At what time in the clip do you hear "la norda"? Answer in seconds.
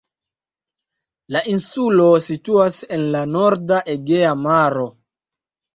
3.17-3.85